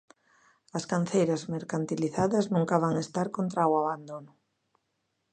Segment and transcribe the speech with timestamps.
[0.77, 4.31] As canceiras mercantilizadas nunca van estar contra o abandono.